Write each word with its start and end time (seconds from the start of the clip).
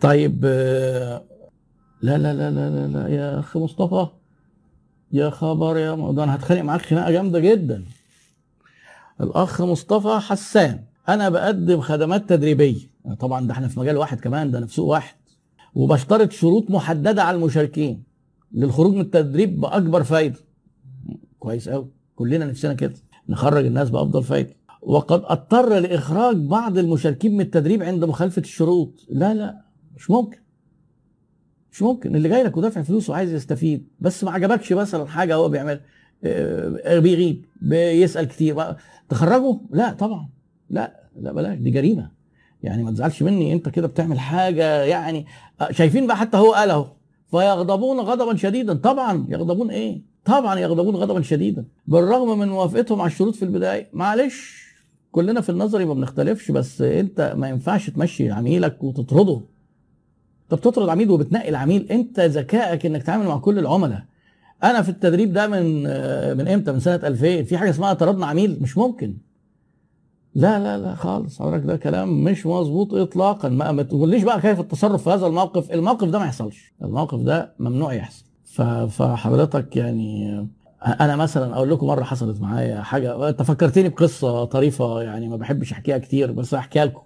طيب 0.00 0.40
آه، 0.44 1.24
لا 2.02 2.18
لا 2.18 2.34
لا 2.34 2.50
لا 2.50 2.86
لا, 2.86 3.08
يا 3.08 3.40
اخ 3.40 3.56
مصطفى 3.56 4.06
يا 5.12 5.30
خبر 5.30 5.76
يا 5.78 6.12
ده 6.12 6.24
أنا 6.24 6.34
هتخانق 6.34 6.60
معاك 6.62 6.82
خناقة 6.82 7.10
جامدة 7.10 7.40
جدا. 7.40 7.84
الأخ 9.20 9.62
مصطفى 9.62 10.18
حسان 10.26 10.84
أنا 11.08 11.28
بقدم 11.28 11.80
خدمات 11.80 12.28
تدريبية. 12.28 12.80
طبعا 13.20 13.46
ده 13.46 13.52
إحنا 13.52 13.68
في 13.68 13.80
مجال 13.80 13.96
واحد 13.96 14.20
كمان 14.20 14.50
ده 14.50 14.58
أنا 14.58 14.66
في 14.66 14.74
سوق 14.74 14.86
واحد. 14.86 15.14
وبشترط 15.74 16.32
شروط 16.32 16.70
محددة 16.70 17.22
على 17.22 17.36
المشاركين. 17.36 18.02
للخروج 18.52 18.94
من 18.94 19.00
التدريب 19.00 19.60
بأكبر 19.60 20.02
فايدة. 20.02 20.38
كويس 21.38 21.68
قوي 21.68 21.88
كلنا 22.16 22.46
نفسنا 22.46 22.74
كده. 22.74 22.94
نخرج 23.28 23.66
الناس 23.66 23.90
بأفضل 23.90 24.22
فايدة. 24.22 24.54
وقد 24.86 25.22
اضطر 25.24 25.78
لاخراج 25.78 26.36
بعض 26.36 26.78
المشاركين 26.78 27.34
من 27.34 27.40
التدريب 27.40 27.82
عند 27.82 28.04
مخالفة 28.04 28.40
الشروط. 28.42 29.06
لا 29.10 29.34
لا 29.34 29.60
مش 29.96 30.10
ممكن. 30.10 30.38
مش 31.72 31.82
ممكن. 31.82 32.16
اللي 32.16 32.28
جاي 32.28 32.42
لك 32.42 32.56
ودافع 32.56 32.82
فلوس 32.82 33.10
وعايز 33.10 33.32
يستفيد 33.32 33.88
بس 34.00 34.24
ما 34.24 34.30
عجبكش 34.30 34.72
مثلا 34.72 35.06
حاجة 35.06 35.34
هو 35.34 35.48
بيعملها 35.48 35.80
آه، 36.24 36.98
بيغيب 36.98 37.44
بيسأل 37.62 38.24
كتير. 38.28 38.76
تخرجه؟ 39.08 39.60
لا 39.70 39.92
طبعا. 39.92 40.28
لا 40.70 41.08
لا 41.16 41.32
بلاش. 41.32 41.58
دي 41.58 41.70
جريمة. 41.70 42.10
يعني 42.62 42.82
ما 42.82 42.90
تزعلش 42.90 43.22
مني 43.22 43.52
انت 43.52 43.68
كده 43.68 43.86
بتعمل 43.86 44.18
حاجة 44.18 44.82
يعني 44.82 45.26
آه، 45.60 45.72
شايفين 45.72 46.06
بقى 46.06 46.16
حتى 46.16 46.36
هو 46.36 46.52
قال 46.52 46.70
اهو 46.70 46.86
فيغضبون 47.30 48.00
غضبا 48.00 48.36
شديدا. 48.36 48.74
طبعا. 48.74 49.26
يغضبون 49.28 49.70
إيه؟ 49.70 50.02
طبعا 50.24 50.58
يغضبون 50.58 50.96
غضبا 50.96 51.22
شديدا. 51.22 51.64
بالرغم 51.86 52.38
من 52.38 52.48
موافقتهم 52.48 53.00
على 53.00 53.10
الشروط 53.10 53.34
في 53.34 53.44
البداية 53.44 53.88
معلش. 53.92 54.64
كلنا 55.14 55.40
في 55.40 55.48
النظري 55.50 55.84
ما 55.84 55.94
بنختلفش 55.94 56.50
بس 56.50 56.82
انت 56.82 57.34
ما 57.36 57.48
ينفعش 57.48 57.90
تمشي 57.90 58.30
عميلك 58.30 58.84
وتطرده. 58.84 59.40
انت 60.44 60.54
بتطرد 60.60 60.88
عميل 60.88 61.10
وبتنقي 61.10 61.48
العميل 61.48 61.86
انت 61.92 62.20
ذكائك 62.20 62.86
انك 62.86 63.02
تتعامل 63.02 63.26
مع 63.26 63.38
كل 63.38 63.58
العملاء. 63.58 64.02
أنا 64.64 64.82
في 64.82 64.88
التدريب 64.88 65.32
ده 65.32 65.46
من 65.46 65.82
من 66.38 66.48
إمتى؟ 66.48 66.72
من 66.72 66.80
سنة 66.80 66.94
2000 66.94 67.42
في 67.42 67.58
حاجة 67.58 67.70
اسمها 67.70 67.92
طردنا 67.92 68.26
عميل؟ 68.26 68.58
مش 68.62 68.78
ممكن. 68.78 69.16
لا 70.34 70.58
لا 70.58 70.78
لا 70.78 70.94
خالص. 70.94 71.38
حضرتك 71.42 71.64
ده 71.64 71.76
كلام 71.76 72.24
مش 72.24 72.46
مظبوط 72.46 72.94
اطلاقا. 72.94 73.48
ما, 73.48 73.72
ما 73.72 73.82
تقوليش 73.82 74.22
بقى 74.22 74.40
كيف 74.40 74.60
التصرف 74.60 75.04
في 75.04 75.10
هذا 75.10 75.26
الموقف. 75.26 75.70
الموقف 75.72 76.08
ده 76.08 76.18
ما 76.18 76.24
يحصلش. 76.24 76.74
الموقف 76.82 77.18
ده 77.20 77.54
ممنوع 77.58 77.92
يحصل. 77.92 78.24
فحضرتك 78.88 79.76
يعني 79.76 80.46
أنا 80.86 81.16
مثلا 81.16 81.54
أقول 81.54 81.70
لكم 81.70 81.86
مرة 81.86 82.04
حصلت 82.04 82.40
معايا 82.40 82.82
حاجة 82.82 83.28
أنت 83.28 83.42
فكرتني 83.42 83.88
بقصة 83.88 84.44
طريفة 84.44 85.02
يعني 85.02 85.28
ما 85.28 85.36
بحبش 85.36 85.72
أحكيها 85.72 85.98
كتير 85.98 86.32
بس 86.32 86.54
هحكيها 86.54 86.84
لكم. 86.84 87.00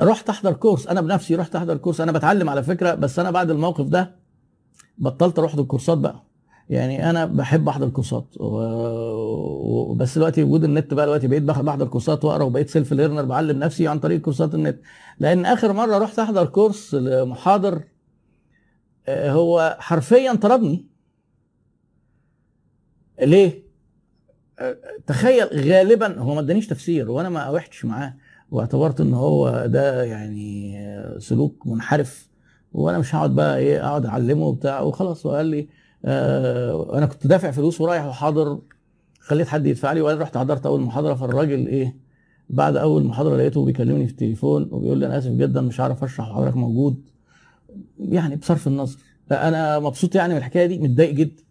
رحت 0.00 0.28
أحضر 0.28 0.52
course 0.52 0.86
أنا 0.86 1.00
بنفسي 1.00 1.34
رحت 1.36 1.56
أحضر 1.56 1.76
course 1.76 2.00
أنا 2.00 2.12
بتعلم 2.12 2.48
على 2.48 2.62
فكرة 2.62 2.94
بس 2.94 3.18
أنا 3.18 3.30
بعد 3.30 3.50
الموقف 3.50 3.84
ده 3.86 4.16
بطلت 4.98 5.38
أروح 5.38 5.54
الكورسات 5.54 5.98
بقى. 5.98 6.22
يعني 6.68 7.10
أنا 7.10 7.24
بحب 7.24 7.68
أحضر 7.68 7.88
كورسات 7.88 8.24
و... 8.40 8.44
و... 8.46 9.94
بس 9.94 10.18
دلوقتي 10.18 10.42
وجود 10.42 10.64
النت 10.64 10.94
بقى 10.94 11.06
دلوقتي 11.06 11.28
بقيت 11.28 11.42
بح- 11.42 11.60
بحضر 11.60 11.86
كورسات 11.86 12.24
وأقرأ 12.24 12.44
وبقيت 12.44 12.70
self 12.70 12.92
learner 12.92 13.24
بعلم 13.24 13.58
نفسي 13.58 13.88
عن 13.88 13.98
طريق 13.98 14.20
courses 14.20 14.54
ال 14.54 14.59
net. 14.59 14.78
لأن 15.18 15.46
آخر 15.46 15.72
مرة 15.72 15.98
رحت 15.98 16.18
أحضر 16.18 16.46
course 16.46 16.94
لمحاضر 16.94 17.82
آه، 19.08 19.32
هو 19.32 19.76
حرفيا 19.80 20.34
طردني 20.34 20.86
ليه؟ 23.22 23.62
آه، 24.58 24.76
تخيل 25.06 25.46
غالبا 25.70 26.18
هو 26.18 26.34
ما 26.34 26.40
ادانيش 26.40 26.66
تفسير 26.66 27.10
وأنا 27.10 27.28
ما 27.28 27.48
وحتش 27.50 27.84
معاه 27.84 28.14
واعتبرت 28.50 29.00
إن 29.00 29.14
هو 29.14 29.66
ده 29.66 30.04
يعني 30.04 30.76
سلوك 31.18 31.66
منحرف 31.66 32.28
وأنا 32.72 32.98
مش 32.98 33.14
هقعد 33.14 33.34
بقى 33.34 33.58
إيه 33.58 33.86
أقعد 33.86 34.06
أعلمه 34.06 34.44
وبتاع 34.46 34.80
وخلاص 34.80 35.26
وقال 35.26 35.46
لي 35.46 35.68
آه 36.04 36.98
أنا 36.98 37.06
كنت 37.06 37.26
دافع 37.26 37.50
فلوس 37.50 37.80
ورايح 37.80 38.04
وحاضر 38.06 38.58
خليت 39.20 39.48
حد 39.48 39.66
يدفع 39.66 39.92
لي 39.92 40.00
وأنا 40.00 40.20
رحت 40.22 40.36
حضرت 40.38 40.66
أول 40.66 40.80
محاضرة 40.80 41.14
فالراجل 41.14 41.66
إيه 41.66 41.96
بعد 42.50 42.76
أول 42.76 43.04
محاضرة 43.04 43.36
لقيته 43.36 43.64
بيكلمني 43.64 44.06
في 44.06 44.12
التليفون 44.12 44.68
وبيقول 44.72 44.98
لي 44.98 45.06
أنا 45.06 45.18
آسف 45.18 45.30
جدا 45.30 45.60
مش 45.60 45.80
عارف 45.80 46.04
أشرح 46.04 46.28
وحضرتك 46.30 46.56
موجود. 46.56 47.10
يعني 47.98 48.36
بصرف 48.36 48.66
النظر. 48.66 48.98
أنا 49.32 49.78
مبسوط 49.78 50.14
يعني 50.14 50.32
من 50.32 50.38
الحكاية 50.38 50.66
دي 50.66 50.78
متضايق 50.78 51.14
جدا. 51.14 51.42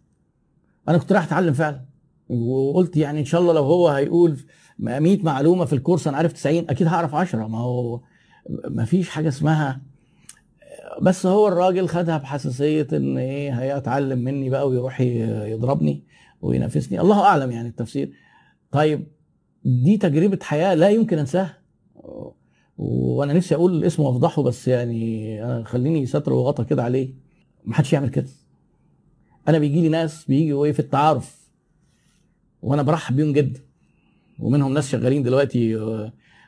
أنا 0.88 0.98
كنت 0.98 1.12
رايح 1.12 1.24
اتعلم 1.24 1.52
فعلا. 1.52 1.84
وقلت 2.28 2.96
يعني 2.96 3.20
ان 3.20 3.24
شاء 3.24 3.40
الله 3.40 3.52
لو 3.52 3.62
هو 3.64 3.88
هيقول 3.88 4.36
100 4.78 5.22
معلومة 5.22 5.64
في 5.64 5.72
الكورس 5.72 6.06
أنا 6.08 6.16
عارف 6.16 6.32
90 6.32 6.64
أكيد 6.70 6.86
هعرف 6.86 7.14
10 7.14 7.46
ما 7.46 7.58
هو 7.58 8.00
ما 8.68 8.84
فيش 8.84 9.08
حاجة 9.08 9.28
اسمها. 9.28 9.80
بس 11.02 11.26
هو 11.26 11.48
الراجل 11.48 11.88
خدها 11.88 12.18
بحساسية 12.18 12.86
ان 12.92 13.18
إيه 13.18 13.52
هيتعلم 13.60 14.18
مني 14.18 14.50
بقى 14.50 14.68
ويروح 14.68 15.00
يضربني 15.00 16.04
وينافسني. 16.42 17.00
الله 17.00 17.20
اعلم 17.24 17.50
يعني 17.50 17.68
التفسير. 17.68 18.12
طيب 18.70 19.06
دي 19.64 19.96
تجربة 19.96 20.38
حياة 20.42 20.74
لا 20.74 20.88
يمكن 20.90 21.18
انساها. 21.18 21.58
وأنا 22.78 23.32
نفسي 23.32 23.54
أقول 23.54 23.84
اسمه 23.84 24.06
وافضحه 24.06 24.42
بس 24.42 24.68
يعني 24.68 25.64
خليني 25.64 26.06
ستر 26.06 26.32
وغطا 26.32 26.62
كده 26.62 26.82
عليه. 26.82 27.14
ما 27.64 27.74
حدش 27.74 27.92
يعمل 27.92 28.08
كده. 28.08 28.28
أنا 29.48 29.58
بيجي 29.58 29.80
لي 29.80 29.88
ناس 29.88 30.24
بيجوا 30.24 30.64
إيه 30.66 30.72
في 30.72 30.80
التعارف 30.80 31.40
وأنا 32.62 32.82
برحب 32.82 33.16
بيهم 33.16 33.32
جدا. 33.32 33.60
ومنهم 34.38 34.74
ناس 34.74 34.88
شغالين 34.88 35.22
دلوقتي 35.22 35.76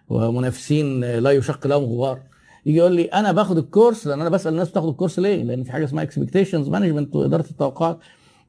ومنافسين 0.08 1.00
لا 1.00 1.30
يشق 1.30 1.66
لهم 1.66 1.84
غبار. 1.84 2.20
يجي 2.66 2.78
يقول 2.78 2.92
لي 2.94 3.04
أنا 3.04 3.32
باخد 3.32 3.58
ال 3.58 3.65
course 3.65 4.06
لأن 4.06 4.20
أنا 4.20 4.30
بسأل 4.30 4.52
الناس 4.52 4.70
بتاخد 4.70 4.88
ال 4.88 4.93
course 4.93 5.18
ليه؟ 5.18 5.42
لأن 5.42 5.62
في 5.64 5.72
حاجة 5.72 5.84
اسمها 5.84 6.02
expectations 6.02 6.68
management 6.68 7.16
وإدارة 7.16 7.46
التوقعات. 7.50 7.98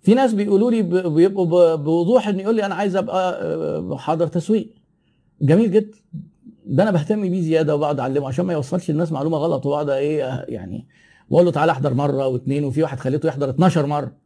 في 0.02 0.14
ناس 0.14 0.34
بيقولوا 0.34 0.72
لي 0.72 0.82
بيبقوا 1.10 1.76
بوضوح 1.76 2.28
إن 2.28 2.40
يقول 2.40 2.56
لي 2.56 2.66
أنا 2.66 2.76
عايز 2.76 2.96
أبقى 2.96 3.40
آه، 3.44 3.80
محاضر 3.82 4.28
تسويق. 4.28 4.74
جميل 5.42 5.72
جدا. 5.72 5.98
ده 6.66 6.84
أنا 6.84 6.92
بهتم 6.92 7.22
بيه 7.30 7.42
زيادة 7.42 7.76
وبقعد 7.76 8.00
أعلمه 8.00 8.28
عشان 8.28 8.46
ما 8.46 8.54
يوصلش 8.54 8.92
للناس 8.92 9.12
معلومة 9.12 9.38
غلط 9.38 9.66
وبقعد 9.66 9.90
إيه 9.90 10.46
يعني 10.48 10.88
وأقول 11.30 11.46
له 11.46 11.52
تعالى 11.52 11.72
احضر 11.72 11.94
مرة 11.94 12.28
واثنين 12.28 12.64
وفي 12.66 12.82
واحد 12.84 13.00
خليته 13.00 13.28
يحضر 13.28 13.50
12 13.50 13.86
مرة. 13.86 14.23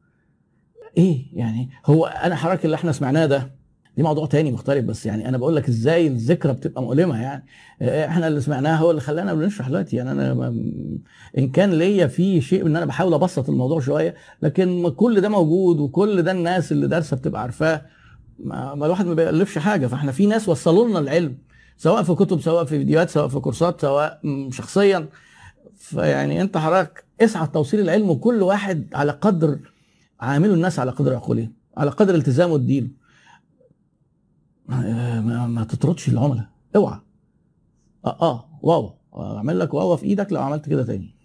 إيه 0.97 1.25
يعني 1.33 1.69
هو 1.85 2.05
أنا 2.05 2.35
حضرتك 2.35 2.65
اللي 2.65 2.75
إحنا 2.75 2.91
سمعناه 2.91 3.25
ده 3.25 3.57
دي 3.97 4.03
موضوع 4.03 4.25
تاني 4.25 4.51
مختلف 4.51 4.85
بس 4.85 5.05
يعني 5.05 5.29
أنا 5.29 5.37
بقول 5.37 5.55
لك 5.55 5.67
إزاي 5.67 6.07
الذكرى 6.07 6.53
بتبقى 6.53 6.81
مؤلمة 6.81 7.21
يعني. 7.21 7.45
آه، 7.81 8.05
إحنا 8.07 8.27
اللي 8.27 8.41
سمعناه 8.41 8.75
هو 8.75 8.91
اللي 8.91 9.01
خلانا 9.01 9.33
بنشرح 9.33 9.67
دلوقتي 9.67 9.95
يعني 9.95 10.11
أنا 10.11 10.47
إن 11.37 11.49
كان 11.49 11.69
ليا 11.73 12.07
في 12.07 12.41
شيء 12.41 12.65
إن 12.67 12.75
أنا 12.75 12.85
بحاول 12.85 13.13
أبسط 13.13 13.49
الموضوع 13.49 13.79
شوية 13.79 14.15
لكن 14.41 14.89
كل 14.89 15.21
ده 15.21 15.29
موجود 15.29 15.79
وكل 15.79 16.21
ده 16.21 16.31
الناس 16.31 16.71
اللي 16.71 16.87
دارسة 16.87 17.17
بتبقى 17.17 17.41
عارفاه 17.41 17.81
ما 18.39 18.85
الواحد 18.85 19.05
ما 19.05 19.13
بيألفش 19.13 19.57
حاجة. 19.57 19.87
فإحنا 19.87 20.11
في 20.11 20.25
ناس 20.25 20.49
وصلوا 20.49 20.87
لنا 20.89 20.99
العلم 20.99 21.37
سواء 21.77 22.03
في 22.03 22.13
كتب 22.15 22.41
سواء 22.41 22.63
في 22.65 22.77
فيديوهات 22.77 23.09
سواء 23.09 23.27
في 23.27 23.39
كورسات 23.39 23.81
سواء 23.81 24.19
شخصيا. 24.51 25.07
فيعني 25.77 26.41
أنت 26.41 26.57
حضرتك 26.57 27.03
اسعى 27.21 27.45
لتوصيل 27.45 27.79
العلم 27.79 28.09
وكل 28.09 28.41
واحد 28.41 28.87
على 28.93 29.11
قدر 29.11 29.59
عامله 30.19 30.53
الناس 30.53 30.79
على 30.79 30.91
قدر 30.91 31.15
عقولهم 31.15 31.53
على 31.77 31.89
قدر 31.91 32.15
التزامه 32.15 32.53
ودينه 32.53 32.87
ما, 34.67 35.47
ما, 35.47 35.63
تطردش 35.63 36.09
العملاء. 36.09 36.45
اوعى. 36.75 36.99
آه 38.05 38.17
آه 38.21 38.59
واو. 38.61 38.93
أعمل 39.17 39.59
لك 39.59 39.73
واو 39.73 39.97
في 39.97 40.05
إيدك 40.05 40.33
لو 40.33 40.41
عملت 40.41 40.69
كده 40.69 40.83
تاني. 40.83 41.15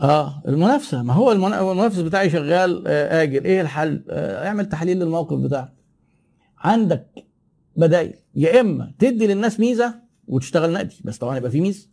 آه 0.00 0.42
المنافسة. 0.48 1.02
ما 1.02 1.12
هو 1.12 1.32
المنا- 1.32 1.60
المنافس 1.60 1.98
بتاعي 1.98 2.30
شغال 2.30 2.84
آه 2.86 3.22
أجل 3.22 3.44
إيه 3.44 3.60
الحل؟ 3.60 4.04
آه 4.10 4.46
اعمل 4.48 4.66
تحليل 4.68 4.98
للموقف 4.98 5.38
بتاعك. 5.38 5.72
عندك 6.58 7.06
بدائل. 7.76 8.14
يا 8.34 8.60
إما 8.60 8.92
تدي 8.98 9.26
للناس 9.26 9.60
ميزة 9.60 9.94
وتشتغل 10.28 10.72
نقدي 10.72 10.96
بس 11.04 11.18
طبعا 11.18 11.36
يبقى 11.36 11.50
في 11.50 11.60
ميزة. 11.60 11.88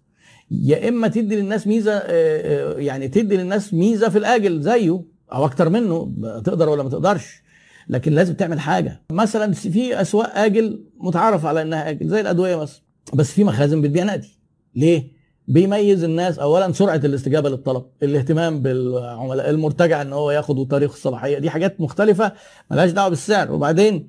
يا 0.52 0.90
إما 0.90 1.08
تدي 1.08 1.36
للناس 1.36 1.68
ميزة 1.68 1.92
آه، 1.94 2.02
آه، 2.06 2.80
يعني 2.80 3.08
تدي 3.08 3.38
للناس 3.38 3.74
ميزة 3.74 4.10
في 4.10 4.18
الاجل 4.18 4.62
زيه 4.62 5.02
أو 5.34 5.46
أكتر 5.46 5.70
منه 5.70 6.14
تقدر 6.22 6.70
ولا 6.70 6.84
ما 6.84 6.90
تقدرش. 6.90 7.44
لكن 7.90 8.14
لازم 8.14 8.34
تعمل 8.34 8.60
حاجة. 8.60 9.02
مثلا 9.12 9.54
في 9.54 10.02
أسواق 10.02 10.38
آجل 10.38 10.84
متعارف 10.98 11.46
على 11.46 11.62
إنها 11.62 11.90
آجل 11.90 12.08
زي 12.08 12.22
الأدوية 12.22 12.56
مثلا. 12.56 12.82
بس 13.14 13.32
في 13.32 13.44
مخازن 13.44 13.82
بتبيع 13.82 14.04
نقدي. 14.04 14.40
ليه؟ 14.76 15.16
بيميز 15.48 16.04
الناس 16.04 16.40
اولا 16.40 16.72
سرعة 16.72 16.96
الاستجابة 16.96 17.50
للطلب 17.50 17.86
الاهتمام 18.04 18.62
بالعملاء 18.62 19.50
المرتجع 19.50 20.02
إن 20.02 20.14
هو 20.14 20.32
ياخد 20.32 20.68
تاريخ 20.68 20.92
الصلاحية. 20.92 21.40
دي 21.40 21.50
حاجات 21.50 21.82
مختلفة 21.82 22.32
ملهاش 22.72 22.92
دعوة 22.92 23.10
بالسعر. 23.10 23.52
وبعدين 23.52 24.08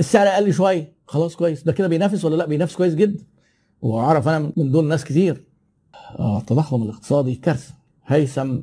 السعر 0.00 0.26
أقل 0.26 0.52
شوية. 0.52 0.92
خلاص 1.06 1.36
كويس. 1.36 1.62
ده 1.62 1.72
كده 1.72 1.88
بينافس 1.88 2.24
ولا 2.24 2.36
لأ؟ 2.36 2.46
بينافس 2.46 2.76
كويس 2.76 2.94
جدا. 2.94 3.24
وأعرف 3.82 4.28
أنا 4.28 4.52
من 4.56 4.70
دول 4.70 4.84
ناس 4.84 5.04
كتير. 5.04 5.44
آه 6.18 6.38
التضخم 6.38 6.82
الاقتصادي 6.82 7.34
كارثة. 7.34 7.74
هيثم 8.06 8.58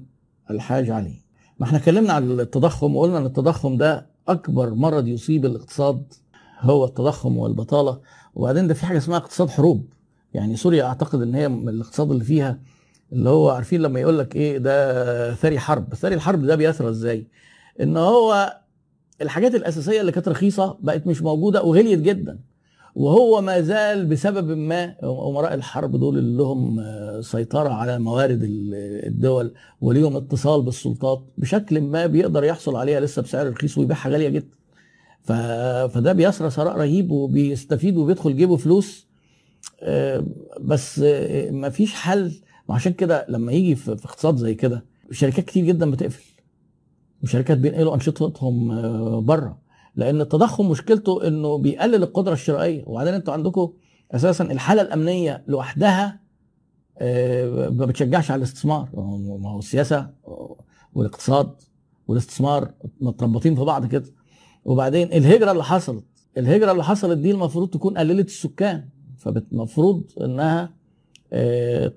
الحاج 0.51 0.90
علي 0.90 1.13
ما 1.60 1.66
إحنا 1.66 1.78
اتكلمنا 1.78 2.13
عن 2.13 2.31
التضخم 2.40 2.96
وقلنا 2.96 3.18
إن 3.18 3.25
التضخم 3.25 3.78
ده 3.78 4.06
أكبر 4.28 4.74
مرض 4.74 5.07
يصيب 5.07 5.46
الاقتصاد 5.46 6.13
هو 6.60 6.86
التضخم 6.86 7.38
والبطالة. 7.38 8.00
وبعدين 8.36 8.68
ده 8.68 8.74
في 8.74 8.86
حاجة 8.86 8.98
اسمها 8.98 9.18
اقتصاد 9.18 9.50
حروب. 9.50 9.86
يعني 10.34 10.56
سوريا 10.56 10.84
أعتقد 10.84 11.22
إن 11.22 11.36
هي 11.36 11.50
من 11.50 11.69
الاقتصاد 11.69 12.12
اللي 12.12 12.24
فيها 12.24 12.60
اللي 13.12 13.30
هو 13.30 13.50
عارفين 13.50 13.81
لما 13.81 14.00
يقول 14.00 14.19
لك 14.19 14.36
إيه 14.36 14.57
ده 14.57 15.34
ثري 15.34 15.60
حرب. 15.60 15.94
ثري 15.96 16.16
الحرب 16.16 16.46
ده 16.46 16.56
بيثرى 16.56 16.90
إزاي؟ 16.90 17.28
إن 17.81 17.98
هو 17.98 18.57
الحاجات 19.22 19.56
الأساسية 19.56 20.02
اللي 20.02 20.12
كانت 20.12 20.28
رخيصة 20.28 20.78
بقت 20.81 21.07
مش 21.07 21.22
موجودة 21.22 21.63
وغليت 21.63 22.00
جدا. 22.00 22.40
وهو 22.95 23.41
ما 23.41 23.62
زال 23.62 24.06
بسبب 24.06 24.57
ما 24.57 24.95
أمراء 25.03 25.53
الحرب 25.53 25.95
دول 25.95 26.18
اللي 26.18 26.38
لهم 26.38 26.83
سيطرة 27.21 27.69
على 27.69 28.00
موارد 28.00 28.39
الدول 28.44 29.53
وليهم 29.81 30.15
اتصال 30.15 30.62
بالسلطات 30.62 31.24
بشكل 31.38 31.81
ما 31.81 32.06
بيقدر 32.06 32.44
يحصل 32.44 32.75
عليها 32.75 33.00
لسه 33.00 33.21
بسعر 33.21 33.50
رخيص 33.50 33.77
ويبيعها 33.77 34.09
غالية 34.09 34.30
جدا. 34.30 34.57
فده 35.88 36.13
بيسرى 36.13 36.50
ثراء 36.50 36.77
رهيب 36.77 37.12
وبيستفيد 37.12 37.97
وبيدخل 37.97 38.38
جيبه 38.38 38.57
فلوس 38.57 39.07
بس 40.62 41.00
ما 41.51 41.69
فيش 41.69 41.94
حل. 41.94 42.31
وعشان 42.68 42.94
كده 42.94 43.25
لما 43.30 43.51
يجي 43.51 43.75
في 43.75 43.92
اقتصاد 43.92 44.35
زي 44.35 44.53
كده 44.53 44.85
شركات 45.12 45.45
كتير 45.45 45.65
جدا 45.65 45.92
بتقفل. 45.92 46.24
وشركات 47.24 47.57
بينقلوا 47.57 47.95
أنشطتهم 47.95 49.25
بره. 49.25 49.58
لأن 49.95 50.21
التضخم 50.21 50.69
مشكلته 50.69 51.27
انه 51.27 51.57
بيقلل 51.57 52.03
القدره 52.03 52.33
الشرائيه. 52.33 52.83
وبعدين 52.88 53.13
أنتوا 53.13 53.33
عندكم 53.33 53.74
أساسا 54.12 54.44
الحاله 54.44 54.81
الامنيه 54.81 55.44
لوحدها 55.47 56.19
ما 57.69 57.86
بتشجعش 57.86 58.31
على 58.31 58.38
الاستثمار. 58.38 58.89
ما 59.39 59.50
هو 59.50 59.59
السياسة 59.59 60.09
والاقتصاد 60.94 61.51
والاستثمار 62.07 62.71
متربطين 63.01 63.56
في 63.56 63.62
بعض 63.62 63.86
كده. 63.86 64.06
وبعدين 64.65 65.13
الهجرة 65.13 65.51
اللي 65.51 65.63
حصلت 65.63 66.06
الهجرة 66.38 66.71
اللي 66.71 66.83
حصلت 66.83 67.18
دي 67.18 67.31
المفروض 67.31 67.69
تكون 67.69 67.97
قللت 67.97 68.27
السكان. 68.27 68.89
فالمفروض 69.18 70.03
انها 70.21 70.74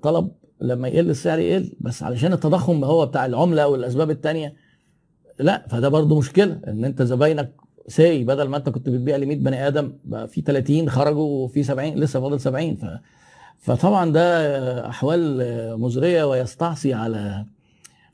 طلب 0.01 0.31
لما 0.61 0.87
يقل 0.87 1.09
السعر 1.09 1.39
يقل. 1.39 1.75
بس 1.81 2.03
علشان 2.03 2.33
التضخم 2.33 2.83
هو 2.83 3.05
بتاع 3.05 3.25
العملة 3.25 3.67
والأسباب 3.67 4.09
التانية 4.09 4.55
لا 5.39 5.67
فده 5.69 5.89
برضو 5.89 6.19
مشكلة. 6.19 6.61
إن 6.67 6.85
أنت 6.85 7.01
زباينك 7.01 7.55
ساي 7.87 8.23
بدل 8.23 8.47
ما 8.47 8.57
انت 8.57 8.69
كنت 8.69 8.89
بتبيع 8.89 9.15
ل 9.15 9.25
100 9.25 9.37
بني 9.37 9.67
آدم 9.67 9.93
بقى 10.05 10.27
في 10.27 10.41
30 10.41 10.89
خرجوا 10.89 11.43
وفي 11.43 11.63
70 11.63 11.95
لسه 11.95 12.19
فاضل 12.21 12.39
70 12.39 12.75
ف 12.75 12.85
فطبعا 13.59 14.11
ده 14.11 14.89
أحوال 14.89 15.79
مزرية 15.79 16.23
ويستعصي 16.23 16.93
على 16.93 17.45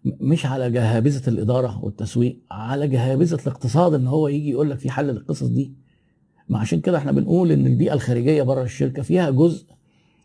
مش 0.06 0.46
على 0.46 0.70
جهابذة 0.72 1.30
الإدارة 1.30 1.80
والتسويق 1.86 2.40
على 2.52 2.88
جهابذة 2.88 3.40
الاقتصاد 3.42 3.94
إن 3.94 4.08
هو 4.08 4.28
يجي 4.28 4.50
يقول 4.50 4.70
لك 4.70 4.80
في 4.80 4.92
حل 4.92 5.08
للقصص 5.08 5.44
دي. 5.48 5.74
ما 6.50 6.60
عشان 6.60 6.80
كده 6.82 6.98
إحنا 6.98 7.12
بنقول 7.12 7.52
إن 7.52 7.68
البيئة 7.68 7.94
الخارجية 7.94 8.44
بره 8.44 8.64
الشركة 8.64 9.02
فيها 9.02 9.30
جزء 9.30 9.66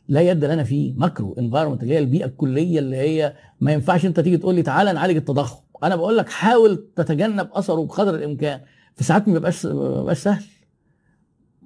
لا 0.09 0.21
يد 0.21 0.45
لنا 0.45 0.65
فيه 0.65 0.95
macro 0.97 1.35
environment 1.39 1.83
اللي 1.83 1.95
هي 1.95 1.99
البيئة 1.99 2.25
الكلية 2.27 2.79
اللي 2.79 2.97
هي 2.97 3.35
ما 3.61 3.73
ينفعش 3.73 4.07
أنت 4.07 4.21
تيجي 4.21 4.37
تقول 4.37 4.55
لي 4.55 4.63
تعالى 4.63 4.93
نعالج 4.93 5.17
التضخم. 5.17 5.61
أنا 5.85 5.97
بقول 5.97 6.17
لك 6.17 6.29
حاول 6.29 6.87
تتجنب 6.97 7.49
أثره 7.53 7.85
بقدر 7.85 8.15
الإمكان. 8.15 8.61
في 8.97 9.05
ساعات 9.05 9.29
ما 9.29 9.35
بيبقاش 9.35 9.67
ما 9.67 9.99
بيبقاش 9.99 10.19
سهل. 10.19 10.45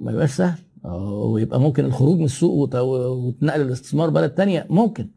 ما 0.00 0.10
بيبقاش 0.10 0.30
سهل. 0.30 0.58
ويبقى 0.84 1.60
ممكن 1.60 1.84
الخروج 1.84 2.18
من 2.18 2.24
السوق 2.24 2.52
وتنقل 2.82 3.60
الاستثمار 3.60 4.10
بلد 4.10 4.30
تانية. 4.30 4.66
ممكن. 4.70 5.08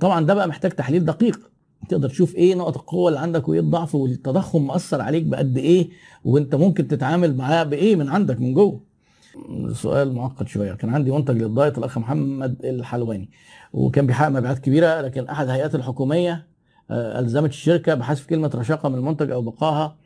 طبعا 0.00 0.26
ده 0.26 0.34
بقى 0.34 0.48
محتاج 0.48 0.70
تحليل 0.70 1.04
دقيق. 1.04 1.50
تقدر 1.88 2.08
تشوف 2.08 2.34
إيه 2.34 2.54
نقط 2.54 2.76
القوة 2.76 3.08
اللي 3.08 3.20
عندك 3.20 3.48
وإيه 3.48 3.60
الضعف 3.60 3.94
والتضخم 3.94 4.66
مأثر 4.66 5.00
عليك 5.00 5.24
بقد 5.24 5.58
إيه 5.58 5.88
وإنت 6.24 6.54
ممكن 6.54 6.88
تتعامل 6.88 7.36
معاه 7.36 7.62
بإيه 7.64 7.96
من 7.96 8.08
عندك 8.08 8.40
من 8.40 8.54
جوه. 8.54 8.80
سؤال 9.72 10.12
معقد 10.12 10.48
شوية. 10.48 10.72
كان 10.72 10.94
عندي 10.94 11.10
منتج 11.10 11.42
للدايت 11.42 11.78
الأخ 11.78 11.98
محمد 11.98 12.64
الحلواني 12.64 13.30
وكان 13.72 14.06
بيحقق 14.06 14.28
مبيعات 14.28 14.58
كبيرة 14.58 15.00
لكن 15.00 15.28
أحد 15.28 15.46
الهيئات 15.46 15.74
الحكومية 15.74 16.46
ألزمت 16.90 17.50
الشركة 17.50 17.94
بحذف 17.94 18.26
كلمة 18.26 18.50
رشاقة 18.54 18.88
من 18.88 18.94
المنتج 18.94 19.30
أو 19.30 19.42
بقائها. 19.42 19.96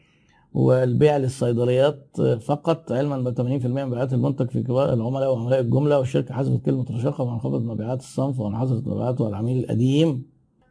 والبيع 0.55 1.17
للصيدليات 1.17 2.17
فقط 2.43 2.93
علما 2.93 3.19
ب 3.31 3.37
80% 3.37 3.41
من 3.67 3.87
مبيعات 3.87 4.12
المنتج 4.12 4.50
في 4.50 4.62
كبار 4.62 4.93
العملاء 4.93 5.32
وعملاء 5.35 5.61
الجملة 5.61 5.99
والشركة 5.99 6.35
حذفت 6.35 6.64
كلمة 6.64 6.87
رشاقة 6.91 7.25
وانخفضت 7.25 7.64
مبيعات 7.64 8.00
الصنف 8.00 8.41
وانحصرت 8.41 8.87
مبيعاته 8.87 9.29
العميل 9.29 9.64
القديم. 9.64 10.23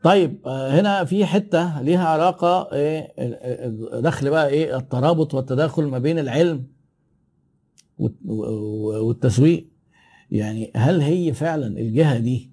طيب 0.04 0.40
هنا 0.48 1.04
في 1.04 1.26
حتة 1.26 1.82
ليها 1.82 2.08
علاقة 2.08 2.70
إيه 2.74 3.14
دخل 4.00 4.30
بقى 4.30 4.48
إيه 4.50 4.78
الترابط 4.78 5.34
والتداخل 5.34 5.84
ما 5.84 5.98
بين 5.98 6.20
العلم 6.20 6.64
والتسويق. 8.28 9.68
يعني 10.32 10.72
هل 10.76 11.02
هي 11.02 11.34
فعلا 11.34 11.68
الجهة 11.80 12.18
دي 12.20 12.52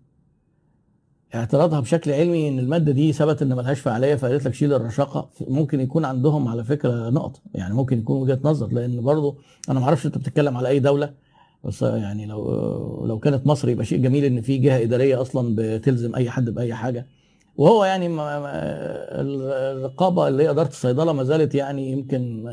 اعتراضها 1.36 1.80
بشكل 1.80 2.12
علمي 2.12 2.48
إن 2.48 2.58
المادة 2.58 2.92
دي 2.92 3.12
ثبت 3.12 3.42
إن 3.42 3.56
ملهاش 3.56 3.80
فعالية 3.80 4.14
فقالت 4.14 4.46
لك 4.46 4.54
شيل 4.54 4.72
الرشاقة. 4.74 5.28
ممكن 5.48 5.80
يكون 5.80 6.04
عندهم 6.04 6.48
على 6.48 6.64
فكرة 6.64 7.10
نقطة 7.10 7.40
يعني 7.54 7.74
ممكن 7.74 7.98
يكون 7.98 8.22
وجهة 8.22 8.38
نظر 8.44 8.72
لأن 8.72 9.00
برضه 9.00 9.36
أنا 9.70 9.80
ما 9.80 9.86
أعرفش 9.86 10.06
أنت 10.06 10.18
بتتكلم 10.18 10.56
على 10.56 10.68
أي 10.68 10.78
دولة 10.78 11.12
بس 11.64 11.82
يعني 11.82 12.26
لو 12.26 13.06
لو 13.06 13.18
كانت 13.18 13.46
مصر 13.46 13.68
يبقى 13.68 13.84
شيء 13.84 13.98
جميل 13.98 14.24
إن 14.24 14.40
في 14.40 14.58
جهة 14.58 14.82
إدارية 14.82 15.20
أصلا 15.20 15.54
بتلزم 15.58 16.14
أي 16.14 16.30
حد 16.30 16.50
بأي 16.50 16.74
حاجة. 16.74 17.06
وهو 17.56 17.84
يعني 17.84 18.06
الرقابة 19.10 20.28
اللي 20.28 20.42
هي 20.42 20.50
إدارة 20.50 20.68
الصيدلة 20.68 21.12
ما 21.12 21.24
زالت 21.24 21.54
يعني 21.54 21.92
يمكن 21.92 22.44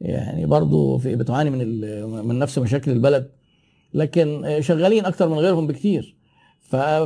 يعني 0.00 0.46
برضه 0.46 1.00
بتعاني 1.04 1.50
من 1.50 1.80
من 2.26 2.38
نفس 2.38 2.58
مشاكل 2.58 2.90
البلد. 2.90 3.28
لكن 3.94 4.56
شغالين 4.60 5.06
أكتر 5.06 5.28
من 5.28 5.38
غيرهم 5.38 5.66
بكتير. 5.66 6.16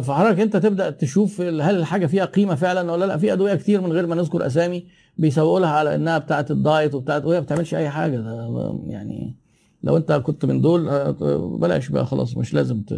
فحضرتك 0.03 0.41
انت 0.41 0.57
تبدأ 0.57 0.91
تشوف 0.91 1.41
هل 1.41 1.77
الحاجة 1.77 2.07
فيها 2.07 2.25
قيمة 2.25 2.55
فعلا 2.55 2.93
ولا 2.93 3.05
لا. 3.05 3.17
في 3.17 3.33
أدوية 3.33 3.55
كتير 3.55 3.81
من 3.81 3.93
غير 3.93 4.07
ما 4.07 4.15
نذكر 4.15 4.47
أسامي 4.47 4.87
بيسوقوا 5.19 5.61
لها 5.61 5.71
على 5.71 5.95
إنها 5.95 6.19
بتاعة 6.19 6.47
الدايت 6.51 6.95
وبتاعة 6.95 7.27
وهي 7.27 7.39
ما 7.41 7.45
بتعملش 7.45 7.75
أي 7.75 7.91
حاجة. 7.91 8.17
ده 8.17 8.79
يعني 8.87 9.37
لو 9.83 9.97
انت 9.97 10.13
كنت 10.13 10.45
من 10.45 10.61
دول 10.61 11.13
بلاش 11.61 11.89
بقى 11.89 12.07
خلاص 12.07 12.37
مش 12.37 12.55
لازم 12.55 12.81
ت... 12.83 12.95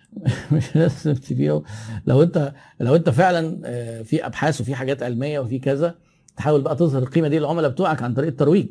مش 0.52 0.76
لازم 0.76 1.14
تبيعه. 1.14 1.62
لو 2.06 2.22
انت 2.22 2.52
لو 2.80 2.96
انت 2.96 3.10
فعلا 3.10 3.62
في 4.02 4.26
أبحاث 4.26 4.60
وفي 4.60 4.74
حاجات 4.74 5.02
علمية 5.02 5.40
وفي 5.40 5.58
كذا 5.58 5.94
تحاول 6.36 6.60
بقى 6.60 6.76
تظهر 6.76 7.02
القيمة 7.02 7.28
دي 7.28 7.38
للعملاء 7.38 7.70
بتوعك 7.70 8.02
عن 8.02 8.14
طريق 8.14 8.28
الترويج. 8.28 8.68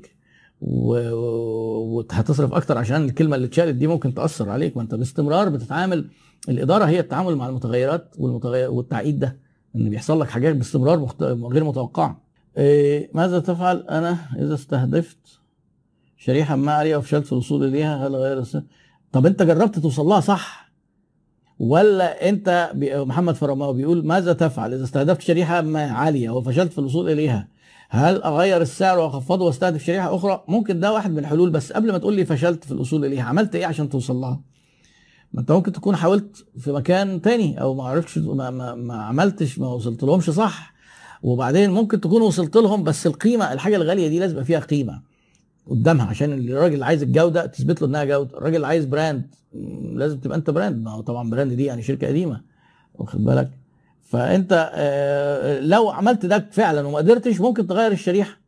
وهتصرف 0.61 2.53
أكتر 2.53 2.77
عشان 2.77 3.05
الكلمة 3.05 3.35
اللي 3.35 3.47
اتشالت 3.47 3.75
دي 3.75 3.87
ممكن 3.87 4.13
تأثر 4.13 4.49
عليك. 4.49 4.77
ما 4.77 4.83
انت 4.83 4.95
باستمرار 4.95 5.49
بتتعامل 5.49 6.05
الإدارة 6.49 6.85
هي 6.85 6.99
التعامل 6.99 7.35
مع 7.35 7.49
المتغيرات 7.49 8.15
والمتغير 8.17 8.71
والتعقيد 8.71 9.19
ده 9.19 9.37
إن 9.75 9.89
بيحصل 9.89 10.21
لك 10.21 10.29
حاجات 10.29 10.55
باستمرار 10.55 10.99
مخت... 10.99 11.23
غير 11.23 11.63
متوقعة. 11.63 12.21
إيه 12.57 13.09
ماذا 13.13 13.39
تفعل 13.39 13.77
أنا 13.89 14.17
إذا 14.39 14.53
استهدفت 14.53 15.17
شريحة 16.17 16.55
ما 16.55 16.71
عاليه 16.71 16.95
وفشلت 16.95 17.25
في 17.25 17.31
الوصول 17.31 17.63
إليها؟ 17.63 18.07
هل 18.07 18.15
غير 18.15 18.39
السنة؟ 18.39 18.63
طب 19.11 19.25
أنت 19.25 19.43
جربت 19.43 19.79
توصل 19.79 20.05
لها 20.05 20.19
صح؟ 20.19 20.71
ولا 21.59 22.29
أنت 22.29 22.71
محمد 22.75 23.35
فرماوي 23.35 23.73
بيقول 23.77 24.05
ماذا 24.05 24.33
تفعل 24.33 24.73
إذا 24.73 24.83
استهدفت 24.83 25.21
شريحة 25.21 25.61
ما 25.61 25.83
عالية 25.91 26.29
وفشلت 26.29 26.71
في 26.73 26.79
الوصول 26.79 27.09
إليها؟ 27.09 27.47
هل 27.93 28.23
أغير 28.23 28.61
السعر 28.61 28.99
وأخفضه 28.99 29.45
وأستهدف 29.45 29.83
شريحة 29.83 30.15
أخرى؟ 30.15 30.43
ممكن 30.47 30.79
ده 30.79 30.93
واحد 30.93 31.11
من 31.11 31.19
الحلول 31.19 31.49
بس 31.49 31.73
قبل 31.73 31.91
ما 31.91 31.97
تقول 31.97 32.13
لي 32.13 32.25
فشلت 32.25 32.63
في 32.63 32.71
الوصول 32.71 33.05
اليها 33.05 33.23
عملت 33.23 33.55
إيه 33.55 33.65
عشان 33.65 33.89
توصل 33.89 34.15
لها؟ 34.15 34.41
ما 35.33 35.41
أنت 35.41 35.51
ممكن 35.51 35.71
تكون 35.71 35.95
حاولت 35.95 36.45
في 36.59 36.71
مكان 36.71 37.21
تاني 37.21 37.61
أو 37.61 37.73
ما 37.73 37.83
عرفتش 37.83 38.17
ما, 38.17 38.49
ما, 38.49 38.75
ما 38.75 38.93
عملتش 38.95 39.59
ما 39.59 39.67
وصلت 39.67 40.03
لهمش 40.03 40.29
صح. 40.29 40.73
وبعدين 41.23 41.69
ممكن 41.71 42.01
تكون 42.01 42.21
وصلت 42.21 42.55
لهم 42.57 42.83
بس 42.83 43.07
القيمة 43.07 43.53
الحاجة 43.53 43.75
الغالية 43.75 44.07
دي 44.07 44.19
لازم 44.19 44.43
فيها 44.43 44.59
قيمة 44.59 45.01
قدامها 45.69 46.05
عشان 46.05 46.33
الراجل 46.33 46.73
اللي 46.73 46.85
عايز 46.85 47.03
الجودة 47.03 47.45
تثبت 47.45 47.81
له 47.81 47.87
إنها 47.87 48.03
جودة 48.03 48.37
الراجل 48.37 48.55
اللي 48.55 48.67
عايز 48.67 48.85
brand 48.85 49.35
لازم 49.93 50.19
تبقى 50.19 50.37
أنت 50.37 50.49
brand. 50.49 50.83
ما 50.83 50.91
هو 50.91 51.01
طبعا 51.01 51.29
brand 51.29 51.53
دي 51.53 51.65
يعني 51.65 51.81
شركة 51.81 52.07
قديمة 52.07 52.41
واخد 52.95 53.23
بالك؟ 53.25 53.60
فأنت 54.11 54.71
لو 55.63 55.89
عملت 55.89 56.25
ده 56.25 56.47
فعلا 56.51 56.87
وما 56.87 56.97
قدرتش 56.97 57.41
ممكن 57.41 57.67
تغير 57.67 57.91
الشريحة. 57.91 58.41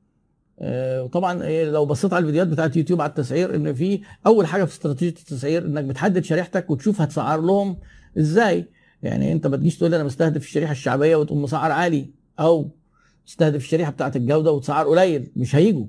وطبعا 1.04 1.64
لو 1.64 1.86
بصيت 1.86 2.14
على 2.14 2.22
الفيديوهات 2.22 2.48
بتاعت 2.48 2.78
يوتيوب 2.78 3.02
على 3.02 3.10
التسعير 3.10 3.56
إن 3.56 3.74
في 3.74 4.02
أول 4.28 4.48
حاجة 4.48 4.64
في 4.66 4.74
استراتيجية 4.74 5.20
التسعير 5.20 5.66
إنك 5.66 5.84
بتحدد 5.84 6.24
شريحتك 6.24 6.70
وتشوف 6.70 7.02
هتسعر 7.02 7.42
لهم 7.42 7.78
إزاي. 8.18 8.66
يعني 9.04 9.32
أنت 9.32 9.48
ما 9.48 9.58
تجيش 9.58 9.78
تقول 9.78 9.94
أنا 9.94 10.04
مستهدف 10.04 10.42
الشريحة 10.44 10.72
الشعبية 10.72 11.16
وتقوم 11.16 11.42
مسعر 11.42 11.72
عالي 11.72 12.10
أو 12.40 12.70
تستهدف 13.26 13.56
الشريحة 13.56 13.92
بتاعت 13.92 14.16
الجودة 14.16 14.52
وتسعر 14.52 14.88
قليل. 14.88 15.32
مش 15.36 15.56
هيجوا. 15.56 15.86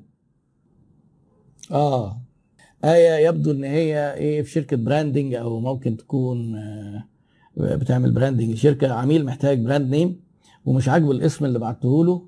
آه. 1.71 2.21
آية 2.85 3.27
يبدو 3.29 3.51
إن 3.51 3.65
هي 3.65 4.15
إيه 4.15 4.43
في 4.43 4.51
شركة 4.51 4.77
branding 4.77 5.35
أو 5.35 5.61
ممكن 5.61 5.97
تكون 5.97 6.57
بتعمل 7.57 8.11
branding 8.11 8.55
شركة 8.55 8.93
عميل 8.93 9.25
محتاج 9.25 9.65
brand 9.65 9.91
name 9.91 10.21
ومش 10.65 10.89
عاجبه 10.89 11.11
الاسم 11.11 11.45
اللي 11.45 11.59
بعته 11.59 12.05
له 12.05 12.23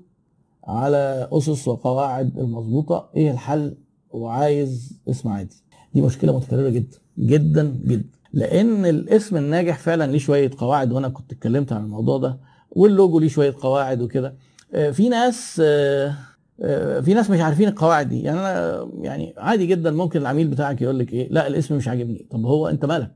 على 0.63 1.29
أسس 1.31 1.67
وقواعد 1.67 2.37
المظبوطة. 2.39 3.09
إيه 3.15 3.31
الحل؟ 3.31 3.77
وعايز 4.09 4.99
اسم 5.09 5.29
عادي. 5.29 5.63
دي 5.93 6.01
مشكلة 6.01 6.37
متكررة 6.37 6.69
جدا 6.69 6.97
جدا 7.19 7.81
جدا. 7.85 8.09
لأن 8.33 8.85
الاسم 8.85 9.37
الناجح 9.37 9.77
فعلا 9.79 10.11
ليه 10.11 10.19
شوية 10.19 10.51
قواعد 10.57 10.91
وأنا 10.91 11.09
كنت 11.09 11.31
اتكلمت 11.31 11.73
عن 11.73 11.83
الموضوع 11.83 12.17
ده 12.17 12.39
واللوجو 12.71 13.19
ليه 13.19 13.27
شوية 13.27 13.55
قواعد 13.61 14.01
وكده. 14.01 14.35
آه، 14.73 14.91
في 14.91 15.09
ناس 15.09 15.61
آه، 15.65 16.13
آه، 16.61 16.99
في 16.99 17.13
ناس 17.13 17.29
مش 17.29 17.39
عارفين 17.39 17.67
القواعد 17.67 18.09
دي. 18.09 18.21
يعني 18.21 18.39
أنا 18.39 18.87
يعني 19.01 19.33
عادي 19.37 19.65
جدا 19.65 19.91
ممكن 19.91 20.21
العميل 20.21 20.47
بتاعك 20.47 20.81
يقول 20.81 20.99
لك 20.99 21.13
إيه؟ 21.13 21.27
لا 21.31 21.47
الاسم 21.47 21.75
مش 21.75 21.87
عاجبني. 21.87 22.25
طب 22.31 22.45
هو 22.45 22.67
أنت 22.67 22.85
مالك؟ 22.85 23.11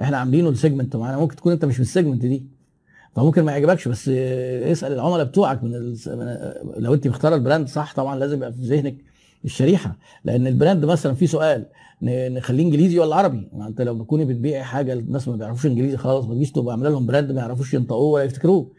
إحنا 0.00 0.16
عاملينه 0.16 0.48
ال 0.48 0.54
segment 0.54 0.96
معانا. 0.96 1.18
ممكن 1.18 1.36
تكون 1.36 1.52
انت 1.52 1.64
مش 1.64 1.74
من 1.74 1.82
ال 1.82 1.87
segment 1.87 2.22
دي. 2.26 2.42
فممكن 3.16 3.42
ما 3.42 3.52
يعجبكش 3.52 3.88
بس 3.88 4.08
اسأل 4.08 4.92
العملاء 4.92 5.24
بتوعك 5.24 5.64
من, 5.64 5.74
ال... 5.74 5.96
لو 6.76 6.94
انت 6.94 7.08
مختار 7.08 7.34
ال 7.34 7.40
brand 7.40 7.68
صح 7.68 7.94
طبعا 7.94 8.18
لازم 8.18 8.36
يبقى 8.36 8.52
في 8.52 8.62
ذهنك 8.62 8.96
الشريحة. 9.44 9.96
لأن 10.24 10.46
ال 10.46 10.52
brand 10.52 10.84
مثلا 10.84 11.14
في 11.14 11.26
سؤال 11.26 11.66
نخليه 12.02 12.64
إنجليزي 12.64 12.98
ولا 12.98 13.16
عربي؟ 13.16 13.48
ما 13.52 13.66
أنت 13.66 13.80
لو 13.80 14.02
تكوني 14.02 14.24
بتبيعي 14.24 14.64
حاجة 14.64 14.92
الناس 14.92 15.28
ما 15.28 15.36
بيعرفوش 15.36 15.66
إنجليزي 15.66 15.96
خلاص 15.96 16.24
ما 16.24 16.34
تجيش 16.34 16.50
تبقى 16.52 16.72
عاملة 16.74 16.90
لهم 16.90 17.06
brand 17.06 17.32
ما 17.32 17.40
يعرفوش 17.40 17.74
ينطقوه 17.74 18.10
ولا 18.12 18.24
يفتكروه. 18.24 18.70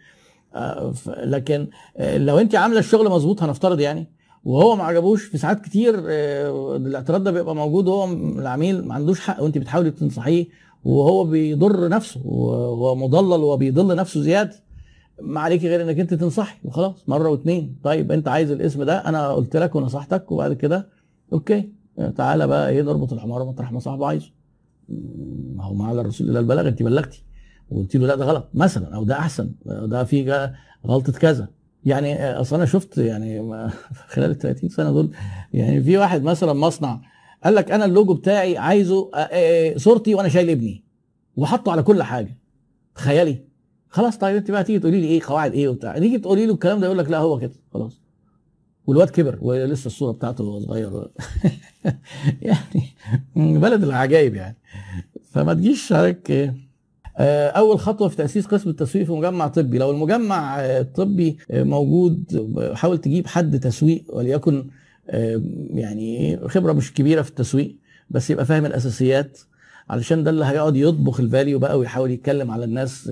آه، 0.56 0.94
لكن 1.24 1.68
آه، 1.98 2.18
لو 2.18 2.40
انت 2.40 2.56
عاملة 2.56 2.80
الشغل 2.80 3.10
مظبوط 3.10 3.44
هنفترض 3.44 3.80
يعني 3.80 4.08
وهو 4.46 4.76
ما 4.76 4.84
عجبوش 4.84 5.24
في 5.24 5.38
ساعات 5.38 5.62
كتير 5.62 5.96
آه، 6.10 6.76
الاعتراض 6.76 7.24
ده 7.24 7.32
بيبقى 7.32 7.56
موجود 7.56 7.88
وهو 7.88 8.14
العميل 8.14 8.88
ما 8.88 8.94
عندوش 8.94 9.20
حق 9.20 9.44
وانت 9.44 9.58
بتحاولي 9.58 9.92
تنصحيه 9.92 10.48
وهو 10.84 11.24
بيضر 11.24 11.90
نفسه 11.90 12.22
وهو 12.26 12.96
مضلل 12.96 13.44
وبيضل 13.44 13.96
نفسه 13.96 14.22
زيادة. 14.22 14.56
ما 15.22 15.40
عليكي 15.40 15.68
غير 15.70 15.82
إنك 15.82 16.00
أنت 16.00 16.14
تنصحي 16.14 16.58
وخلاص 16.64 17.04
مرة 17.10 17.30
واثنين 17.30 17.76
طيب 17.84 18.12
أنت 18.12 18.28
عايز 18.28 18.52
الاسم 18.52 18.84
ده 18.84 18.98
أنا 18.98 19.30
قلت 19.32 19.58
لك 19.58 19.76
ونصحتك 19.76 20.32
وبعد 20.32 20.54
كده 20.54 20.90
أوكي. 21.34 21.70
تعالى 22.16 22.48
بقى 22.48 22.70
إيه 22.70 22.82
نربط 22.82 23.14
الحمار 23.14 23.46
مطرح 23.46 23.72
ما 23.72 23.80
صاحبه 23.80 24.08
عايزه. 24.08 24.32
ما 25.56 25.64
هو 25.64 25.74
ما 25.74 25.86
على 25.88 26.02
الرسول 26.02 26.30
إلا 26.30 26.40
البلاغ 26.40 26.68
أنت 26.68 26.84
بلغتي. 26.84 27.24
وقلت 27.70 27.96
له 27.96 28.08
لا 28.08 28.16
ده 28.16 28.26
غلط. 28.26 28.50
مثلا 28.54 28.96
أو 28.96 29.04
ده 29.04 29.20
أحسن. 29.20 29.52
ده 29.66 30.04
في 30.04 30.50
غلطة 30.88 31.12
كذا. 31.14 31.48
يعني 31.86 32.26
أصل 32.32 32.56
أنا 32.56 32.66
شفت 32.66 32.98
يعني 32.98 33.40
خلال 34.14 34.32
ال 34.32 34.38
30 34.38 34.70
سنة 34.70 34.92
دول 34.92 35.12
يعني 35.54 35.84
في 35.84 35.98
واحد 35.98 36.24
مثلا 36.24 36.54
مصنع 36.54 37.02
قال 37.44 37.56
لك 37.56 37.72
أنا 37.72 37.86
اللوجو 37.86 38.14
بتاعي 38.14 38.58
عايزه 38.58 39.12
صورتي 39.78 40.16
وأنا 40.16 40.30
شايل 40.30 40.50
ابني. 40.50 40.84
وحطه 41.38 41.72
على 41.72 41.84
كل 41.84 42.04
حاجة. 42.04 42.38
تخيلي. 42.96 43.38
خلاص 43.90 44.18
طيب 44.18 44.36
انت 44.36 44.52
بقى 44.52 44.64
تيجي 44.64 44.80
تقولي 44.80 45.02
لي 45.02 45.08
إيه 45.08 45.22
قواعد 45.28 45.54
إيه 45.54 45.68
وبتاع. 45.68 46.00
تيجي 46.00 46.18
تقولي 46.18 46.46
له 46.46 46.54
الكلام 46.54 46.80
ده 46.80 46.86
يقول 46.86 46.98
لك 46.98 47.10
لا 47.10 47.18
هو 47.18 47.40
كده. 47.40 47.54
خلاص. 47.74 48.02
والواد 48.88 49.10
كبر 49.10 49.38
ولسه 49.42 49.88
الصورة 49.88 50.12
بتاعته 50.12 50.44
وهو 50.44 50.60
صغير 50.60 50.92
يعني 52.42 53.60
بلد 53.60 53.84
العجائب 53.84 54.36
يعني. 54.36 54.58
فما 55.32 55.54
تجيش 55.54 55.94
آه، 57.18 57.50
أول 57.50 57.80
خطوة 57.80 58.08
في 58.08 58.16
تأسيس 58.16 58.46
قسم 58.46 58.70
التسويق 58.70 59.06
في 59.06 59.12
مجمع 59.12 59.48
طبي. 59.48 59.78
لو 59.78 59.92
المجمع 59.92 60.60
الطبي 60.60 61.38
موجود 61.50 62.26
حاول 62.74 62.98
تجيب 62.98 63.28
حد 63.28 63.60
تسويق 63.60 64.04
وليكن 64.10 64.58
آه، 64.58 64.66
يعني 65.74 66.40
خبرة 66.48 66.74
مش 66.74 66.94
كبيرة 66.94 67.22
في 67.22 67.30
التسويق 67.30 67.76
بس 68.10 68.30
يبقى 68.30 68.46
فاهم 68.46 68.66
الأساسيات 68.66 69.40
علشان 69.90 70.24
ده 70.24 70.30
اللي 70.32 70.46
هيقعد 70.46 70.76
يطبخ 70.76 71.20
ال 71.20 71.26
value 71.26 71.60
بقى 71.60 71.80
ويحاول 71.80 72.12
يتكلم 72.12 72.52
على 72.52 72.66
الناس 72.66 73.12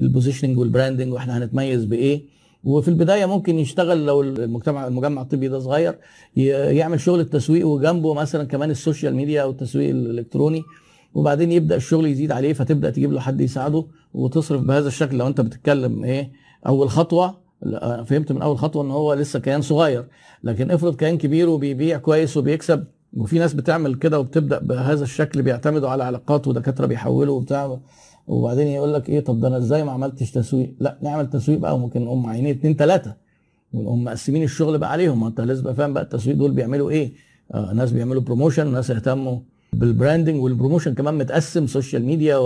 ال 0.00 0.05
positioning 0.05 0.58
وال 0.58 0.69
branding 0.69 1.12
وإحنا 1.12 1.38
هنتميز 1.38 1.84
بإيه. 1.84 2.38
وفي 2.64 2.88
البداية 2.88 3.26
ممكن 3.26 3.58
يشتغل 3.58 4.06
لو 4.06 4.22
المجتمع 4.22 4.86
المجمع 4.86 5.22
الطبي 5.22 5.48
ده 5.48 5.58
صغير 5.58 5.98
يعمل 6.36 7.00
شغل 7.00 7.20
التسويق 7.20 7.66
وجنبه 7.66 8.14
مثلا 8.14 8.44
كمان 8.44 8.70
ال 8.70 8.76
social 8.76 9.14
media 9.14 9.42
أو 9.42 9.50
التسويق 9.50 9.90
الإلكتروني 9.90 10.62
وبعدين 11.14 11.52
يبدأ 11.52 11.76
الشغل 11.76 12.06
يزيد 12.06 12.32
عليه 12.32 12.52
فتبدأ 12.52 12.90
تجيب 12.90 13.12
له 13.12 13.20
حد 13.20 13.40
يساعده 13.40 13.84
وتصرف 14.14 14.62
بهذا 14.62 14.88
الشكل. 14.88 15.16
لو 15.16 15.26
أنت 15.26 15.40
بتتكلم 15.40 16.04
إيه 16.04 16.30
أول 16.66 16.90
خطوة 16.90 17.47
فهمت 18.06 18.32
من 18.32 18.42
أول 18.42 18.58
خطوة 18.58 18.82
إن 18.84 18.90
هو 18.90 19.14
لسه 19.14 19.38
كيان 19.38 19.62
صغير 19.62 20.04
لكن 20.44 20.70
افرض 20.70 20.96
كيان 20.96 21.18
كبير 21.18 21.48
وبيبيع 21.48 21.98
كويس 21.98 22.36
وبيكسب 22.36 22.84
وفي 23.16 23.38
ناس 23.38 23.54
بتعمل 23.54 23.94
كده 23.94 24.20
وبتبدأ 24.20 24.58
بهذا 24.58 25.02
الشكل 25.04 25.42
بيعتمدوا 25.42 25.88
على 25.88 26.04
علاقات 26.04 26.48
ودكاترة 26.48 26.86
بيحولوا 26.86 27.36
وبتاع 27.36 27.78
وبعدين 28.26 28.66
يقول 28.66 28.94
لك 28.94 29.08
إيه 29.08 29.20
طب 29.20 29.40
ده 29.40 29.48
أنا 29.48 29.56
إزاي 29.56 29.84
ما 29.84 29.92
عملتش 29.92 30.30
تسويق؟ 30.30 30.74
لا 30.80 30.98
نعمل 31.02 31.30
تسويق 31.30 31.58
بقى 31.58 31.74
وممكن 31.74 32.04
نقوم 32.04 32.26
معينين 32.26 32.54
اتنين 32.58 32.76
تلاتة 32.76 33.14
ونقوم 33.72 34.04
مقسمين 34.04 34.42
الشغل 34.42 34.78
بقى 34.78 34.92
عليهم. 34.92 35.20
ما 35.20 35.28
أنت 35.28 35.40
لازم 35.40 35.74
فاهم 35.74 35.94
بقى 35.94 36.02
التسويق 36.02 36.36
دول 36.36 36.50
بيعملوا 36.50 36.90
إيه؟ 36.90 37.12
آه 37.54 37.72
ناس 37.72 37.92
بيعملوا 37.92 38.22
promotion 38.22 38.72
ناس 38.72 38.90
يهتموا 38.90 39.38
بال 39.72 39.86
branding 39.86 40.42
وال 40.42 40.51
promotion 40.51 40.94
كمان 40.94 41.14
متقسم 41.18 41.66
social 41.66 42.04
media 42.04 42.36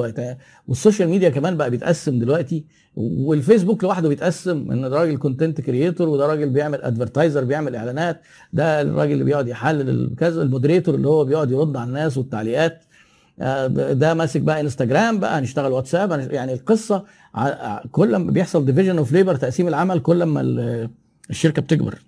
وال 0.68 0.78
social 0.78 1.08
media 1.08 1.28
كمان 1.28 1.56
بقى 1.56 1.70
بيتقسم 1.70 2.18
دلوقتي 2.18 2.64
والفيسبوك 2.96 3.84
لوحده 3.84 4.08
بيتقسم 4.08 4.70
إن 4.70 4.80
ده 4.90 4.96
راجل 5.00 5.16
content 5.16 5.60
creator 5.60 6.08
وده 6.08 6.26
راجل 6.26 6.48
بيعمل 6.48 6.82
advertiser 6.82 7.44
بيعمل 7.44 7.76
إعلانات 7.76 8.20
ده 8.52 8.80
الراجل 8.82 9.12
اللي 9.12 9.24
بيقعد 9.24 9.48
يحلل 9.48 10.14
كذا 10.18 10.42
ال 10.42 10.47
moderator 10.47 10.94
اللي 10.94 11.08
هو 11.08 11.24
بيقعد 11.24 11.50
يرد 11.50 11.76
على 11.76 11.88
الناس 11.88 12.18
والتعليقات. 12.18 12.84
آه، 13.40 13.66
ده 13.92 14.14
ماسك 14.14 14.40
بقى 14.40 14.60
انستجرام 14.60 15.18
بقى 15.20 15.38
هنشتغل 15.38 15.72
واتساب 15.72 16.10
يعني 16.32 16.52
القصة 16.52 17.04
كل 17.90 18.16
ما 18.16 18.30
بيحصل 18.30 18.64
division 18.64 18.98
of 18.98 19.12
labor 19.12 19.34
تقسيم 19.36 19.68
العمل 19.68 20.00
كل 20.00 20.22
ما 20.22 20.40
الشركة 21.30 21.62
بتكبر. 21.62 21.98